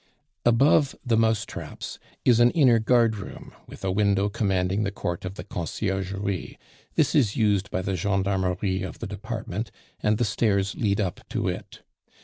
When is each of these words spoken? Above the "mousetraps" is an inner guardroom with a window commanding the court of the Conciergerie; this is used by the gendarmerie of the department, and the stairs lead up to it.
Above 0.45 0.95
the 1.05 1.15
"mousetraps" 1.15 1.99
is 2.25 2.39
an 2.39 2.49
inner 2.57 2.79
guardroom 2.79 3.53
with 3.67 3.85
a 3.85 3.91
window 3.91 4.29
commanding 4.29 4.81
the 4.81 4.89
court 4.91 5.25
of 5.25 5.35
the 5.35 5.43
Conciergerie; 5.43 6.57
this 6.95 7.13
is 7.13 7.35
used 7.35 7.69
by 7.69 7.83
the 7.83 7.95
gendarmerie 7.95 8.81
of 8.81 8.97
the 8.97 9.05
department, 9.05 9.69
and 10.01 10.17
the 10.17 10.25
stairs 10.25 10.73
lead 10.73 10.99
up 10.99 11.21
to 11.29 11.47
it. 11.47 11.83